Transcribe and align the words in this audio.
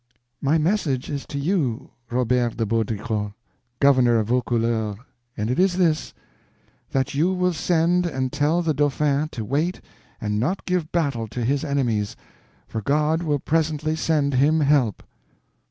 "My 0.41 0.57
message 0.57 1.11
is 1.11 1.27
to 1.27 1.37
you, 1.37 1.91
Robert 2.09 2.57
de 2.57 2.65
Baudricourt, 2.65 3.33
governor 3.79 4.17
of 4.17 4.29
Vaucouleurs, 4.29 4.97
and 5.37 5.51
it 5.51 5.59
is 5.59 5.77
this: 5.77 6.15
that 6.89 7.13
you 7.13 7.31
will 7.31 7.53
send 7.53 8.07
and 8.07 8.31
tell 8.33 8.63
the 8.63 8.73
Dauphin 8.73 9.29
to 9.29 9.45
wait 9.45 9.79
and 10.19 10.39
not 10.39 10.65
give 10.65 10.91
battle 10.91 11.27
to 11.27 11.45
his 11.45 11.63
enemies, 11.63 12.15
for 12.67 12.81
God 12.81 13.21
will 13.21 13.37
presently 13.37 13.95
send 13.95 14.33
him 14.33 14.61
help." 14.61 15.03